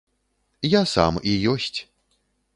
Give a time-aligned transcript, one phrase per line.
[0.67, 1.79] Я сам і ёсць.